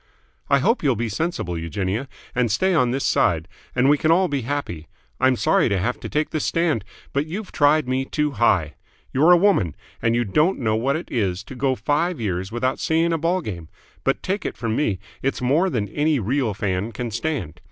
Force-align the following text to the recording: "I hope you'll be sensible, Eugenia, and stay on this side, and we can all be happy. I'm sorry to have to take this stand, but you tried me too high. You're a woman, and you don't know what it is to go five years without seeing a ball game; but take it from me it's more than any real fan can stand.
"I 0.49 0.57
hope 0.57 0.81
you'll 0.81 0.95
be 0.95 1.09
sensible, 1.09 1.59
Eugenia, 1.59 2.07
and 2.33 2.51
stay 2.51 2.73
on 2.73 2.89
this 2.89 3.05
side, 3.05 3.47
and 3.75 3.87
we 3.87 3.99
can 3.99 4.09
all 4.09 4.27
be 4.27 4.41
happy. 4.41 4.87
I'm 5.19 5.35
sorry 5.35 5.69
to 5.69 5.77
have 5.77 5.99
to 5.99 6.09
take 6.09 6.31
this 6.31 6.43
stand, 6.43 6.83
but 7.13 7.27
you 7.27 7.43
tried 7.43 7.87
me 7.87 8.05
too 8.05 8.31
high. 8.31 8.73
You're 9.13 9.29
a 9.31 9.37
woman, 9.37 9.75
and 10.01 10.15
you 10.15 10.23
don't 10.25 10.57
know 10.57 10.75
what 10.75 10.95
it 10.95 11.11
is 11.11 11.43
to 11.43 11.53
go 11.53 11.75
five 11.75 12.19
years 12.19 12.51
without 12.51 12.79
seeing 12.79 13.13
a 13.13 13.19
ball 13.19 13.41
game; 13.41 13.69
but 14.03 14.23
take 14.23 14.43
it 14.43 14.57
from 14.57 14.75
me 14.75 14.97
it's 15.21 15.39
more 15.39 15.69
than 15.69 15.87
any 15.89 16.17
real 16.17 16.55
fan 16.55 16.91
can 16.93 17.11
stand. 17.11 17.59